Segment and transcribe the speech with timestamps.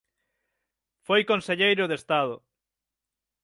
[1.07, 2.35] Foi conselleiro de Estado.